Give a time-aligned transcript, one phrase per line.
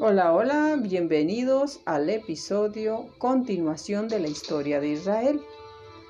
[0.00, 5.40] Hola, hola, bienvenidos al episodio continuación de la historia de Israel.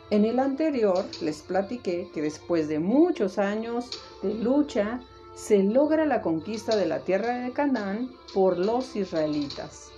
[0.08, 3.90] En el anterior les platiqué que después de muchos años
[4.22, 5.00] de lucha
[5.34, 9.90] se logra la conquista de la tierra de Canaán por los israelitas.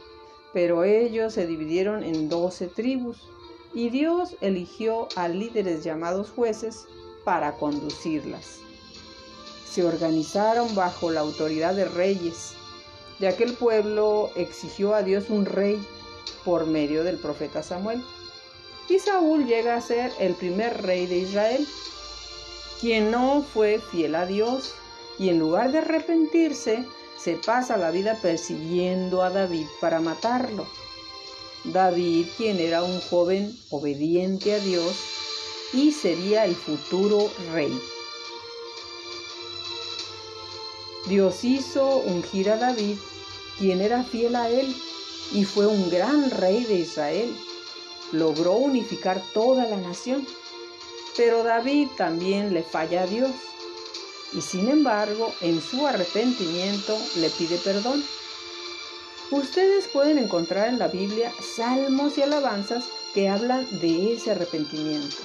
[0.53, 3.29] Pero ellos se dividieron en doce tribus
[3.73, 6.87] y Dios eligió a líderes llamados jueces
[7.25, 8.59] para conducirlas.
[9.65, 12.57] Se organizaron bajo la autoridad de reyes.
[13.19, 15.81] De aquel pueblo exigió a Dios un rey
[16.45, 18.03] por medio del profeta Samuel.
[18.89, 21.67] Y Saúl llega a ser el primer rey de Israel,
[22.81, 24.75] quien no fue fiel a Dios
[25.19, 26.85] y en lugar de arrepentirse,
[27.17, 30.67] se pasa la vida persiguiendo a David para matarlo.
[31.65, 34.95] David, quien era un joven obediente a Dios
[35.73, 37.77] y sería el futuro rey.
[41.09, 42.97] Dios hizo ungir a David,
[43.59, 44.75] quien era fiel a él,
[45.33, 47.35] y fue un gran rey de Israel.
[48.13, 50.27] Logró unificar toda la nación.
[51.17, 53.31] Pero David también le falla a Dios
[54.33, 58.05] y sin embargo en su arrepentimiento le pide perdón.
[59.31, 65.17] Ustedes pueden encontrar en la Biblia salmos y alabanzas que hablan de ese arrepentimiento.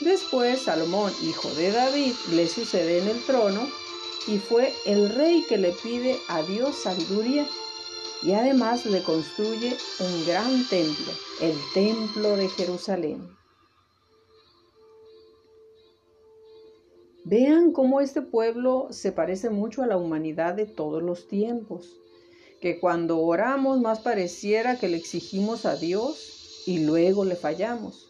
[0.00, 3.68] Después Salomón, hijo de David, le sucede en el trono
[4.26, 7.46] y fue el rey que le pide a Dios sabiduría
[8.22, 13.38] y además le construye un gran templo, el templo de Jerusalén.
[17.24, 22.00] Vean cómo este pueblo se parece mucho a la humanidad de todos los tiempos,
[22.60, 28.07] que cuando oramos más pareciera que le exigimos a Dios y luego le fallamos.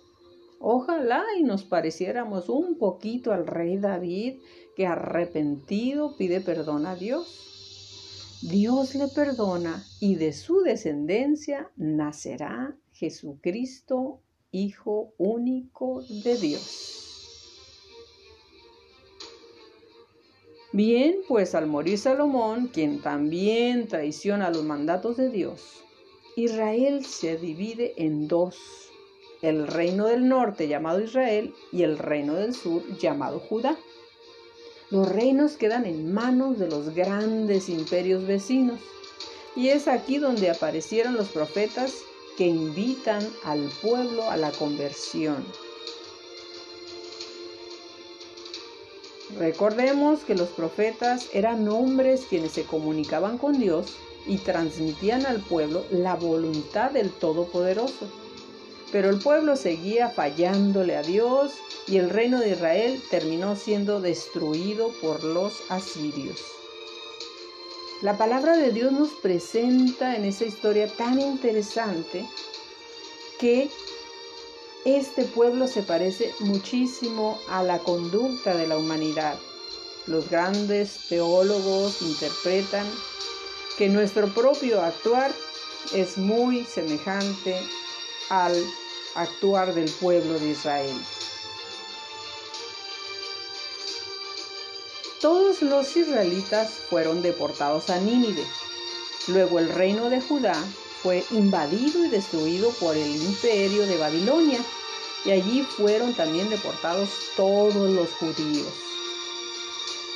[0.61, 4.41] Ojalá y nos pareciéramos un poquito al rey David,
[4.77, 8.41] que arrepentido pide perdón a Dios.
[8.42, 16.99] Dios le perdona y de su descendencia nacerá Jesucristo, Hijo único de Dios.
[20.72, 25.82] Bien, pues al morir Salomón, quien también traiciona los mandatos de Dios,
[26.37, 28.88] Israel se divide en dos,
[29.43, 33.76] el reino del norte llamado Israel y el reino del sur llamado Judá.
[34.91, 38.81] Los reinos quedan en manos de los grandes imperios vecinos.
[39.54, 41.94] Y es aquí donde aparecieron los profetas
[42.37, 45.44] que invitan al pueblo a la conversión.
[49.37, 53.94] Recordemos que los profetas eran hombres quienes se comunicaban con Dios
[54.26, 58.09] y transmitían al pueblo la voluntad del Todopoderoso.
[58.91, 61.53] Pero el pueblo seguía fallándole a Dios
[61.87, 66.41] y el reino de Israel terminó siendo destruido por los asirios.
[68.00, 72.25] La palabra de Dios nos presenta en esa historia tan interesante
[73.38, 73.69] que
[74.84, 79.38] este pueblo se parece muchísimo a la conducta de la humanidad.
[80.06, 82.87] Los grandes teólogos interpretan
[83.76, 85.32] que nuestro propio actuar
[85.93, 87.60] es muy semejante
[88.28, 88.55] al
[89.15, 90.97] actuar del pueblo de Israel.
[95.21, 98.44] Todos los israelitas fueron deportados a Nínive.
[99.27, 100.55] Luego el reino de Judá
[101.03, 104.61] fue invadido y destruido por el imperio de Babilonia
[105.25, 108.69] y allí fueron también deportados todos los judíos.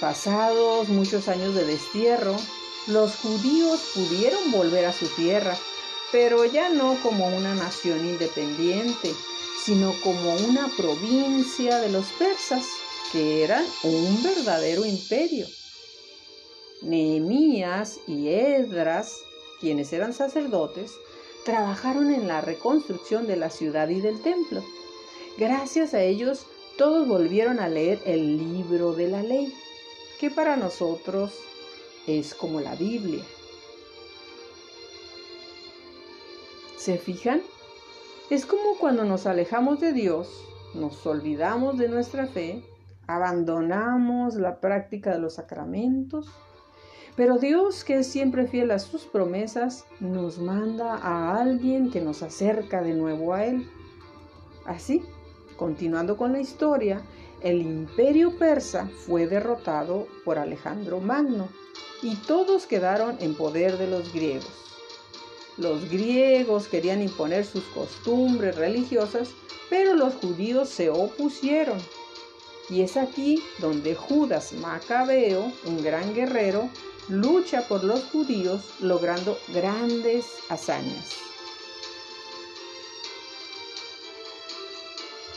[0.01, 2.37] Pasados muchos años de destierro,
[2.87, 5.57] los judíos pudieron volver a su tierra,
[6.13, 9.13] pero ya no como una nación independiente,
[9.65, 12.65] sino como una provincia de los persas,
[13.11, 15.47] que eran un verdadero imperio.
[16.83, 19.17] Nehemías y Edras
[19.63, 20.99] quienes eran sacerdotes,
[21.45, 24.61] trabajaron en la reconstrucción de la ciudad y del templo.
[25.39, 26.47] Gracias a ellos,
[26.77, 29.55] todos volvieron a leer el libro de la ley,
[30.19, 31.33] que para nosotros
[32.09, 33.23] es como la Biblia.
[36.83, 37.43] ¿Se fijan?
[38.29, 40.45] Es como cuando nos alejamos de Dios,
[40.75, 42.65] nos olvidamos de nuestra fe,
[43.07, 46.29] abandonamos la práctica de los sacramentos,
[47.15, 52.25] pero Dios, que es siempre fiel a sus promesas, nos manda a alguien que nos
[52.25, 53.71] acerca de nuevo a Él.
[54.67, 55.05] Así,
[55.57, 57.01] continuando con la historia,
[57.43, 61.47] el imperio persa fue derrotado por Alejandro Magno
[62.03, 64.72] y todos quedaron en poder de los griegos.
[65.59, 69.31] Los griegos querían imponer sus costumbres religiosas,
[69.69, 71.79] pero los judíos se opusieron.
[72.71, 76.71] Y es aquí donde Judas Macabeo, un gran guerrero,
[77.09, 81.17] lucha por los judíos logrando grandes hazañas.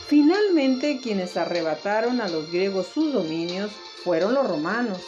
[0.06, 3.72] Finalmente quienes arrebataron a los griegos sus dominios
[4.04, 5.00] fueron los romanos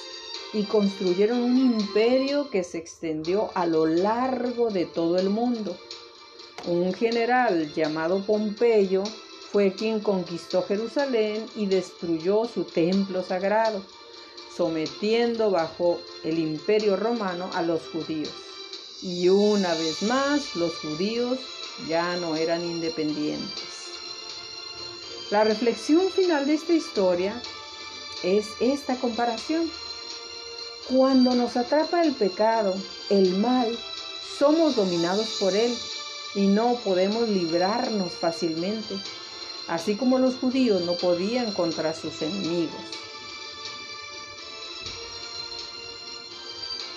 [0.53, 5.77] y construyeron un imperio que se extendió a lo largo de todo el mundo.
[6.67, 9.05] Un general llamado Pompeyo
[9.53, 13.83] fue quien conquistó Jerusalén y destruyó su templo sagrado,
[14.55, 18.33] sometiendo bajo el imperio romano a los judíos.
[19.01, 21.39] Y una vez más los judíos
[21.89, 23.79] ya no eran independientes.
[25.31, 27.41] La reflexión final de esta historia
[28.23, 29.71] es esta comparación.
[30.89, 32.75] Cuando nos atrapa el pecado,
[33.11, 33.77] el mal,
[34.39, 35.71] somos dominados por él
[36.35, 38.95] y no podemos librarnos fácilmente,
[39.69, 42.81] así como los judíos no podían contra sus enemigos.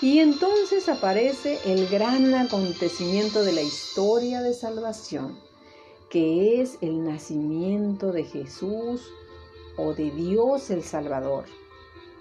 [0.00, 5.38] Y entonces aparece el gran acontecimiento de la historia de salvación,
[6.08, 9.02] que es el nacimiento de Jesús
[9.76, 11.44] o de Dios el Salvador.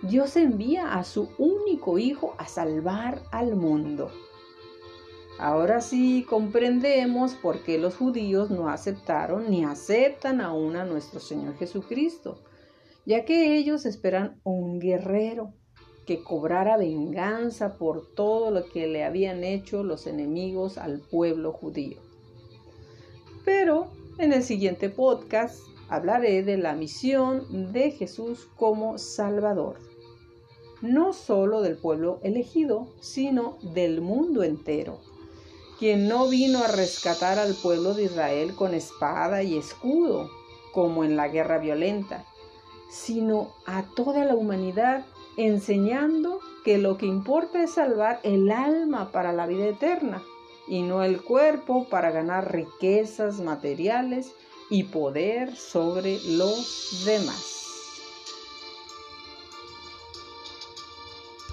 [0.03, 4.09] Dios envía a su único Hijo a salvar al mundo.
[5.37, 11.55] Ahora sí comprendemos por qué los judíos no aceptaron ni aceptan aún a nuestro Señor
[11.57, 12.41] Jesucristo,
[13.05, 15.53] ya que ellos esperan un guerrero
[16.07, 21.99] que cobrara venganza por todo lo que le habían hecho los enemigos al pueblo judío.
[23.45, 25.59] Pero en el siguiente podcast
[25.89, 29.90] hablaré de la misión de Jesús como Salvador
[30.81, 34.99] no solo del pueblo elegido, sino del mundo entero,
[35.79, 40.29] quien no vino a rescatar al pueblo de Israel con espada y escudo,
[40.73, 42.25] como en la guerra violenta,
[42.89, 45.05] sino a toda la humanidad,
[45.37, 50.23] enseñando que lo que importa es salvar el alma para la vida eterna
[50.67, 54.33] y no el cuerpo para ganar riquezas materiales
[54.69, 57.60] y poder sobre los demás.